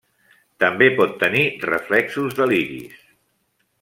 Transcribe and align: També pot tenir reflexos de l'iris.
També 0.63 0.87
pot 1.01 1.13
tenir 1.25 1.43
reflexos 1.67 2.39
de 2.41 2.49
l'iris. 2.53 2.97